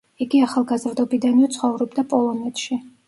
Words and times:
იგი 0.25 0.39
ახალგაზრდობიდანვე 0.45 1.49
ცხოვრობდა 1.57 2.09
პოლონეთში. 2.15 2.81